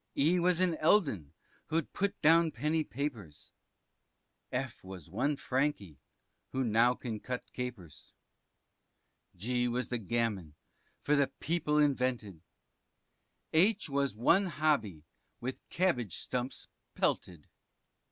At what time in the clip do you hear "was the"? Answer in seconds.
9.67-9.99